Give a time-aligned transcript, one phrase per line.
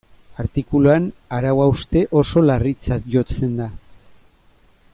[0.43, 1.03] Artikuluan
[1.37, 3.69] arau hauste oso larritzat jotzen da.